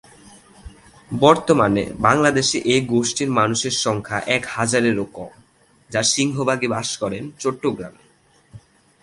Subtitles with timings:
[1.11, 5.33] বর্তমানে বাংলাদেশে এ গোষ্ঠীর মানুষের সংখ্যা এক হাজারেরও কম,
[5.89, 8.03] যার সিংহভাগই বাস করেন চট্টগ্রামে।